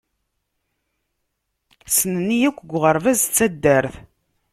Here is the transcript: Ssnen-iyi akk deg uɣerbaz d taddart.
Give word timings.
Ssnen-iyi 1.89 2.47
akk 2.49 2.59
deg 2.61 2.71
uɣerbaz 2.75 3.19
d 3.23 3.29
taddart. 3.35 3.93